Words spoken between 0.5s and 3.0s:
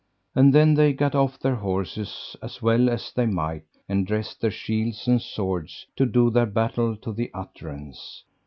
then they gat off their horses as well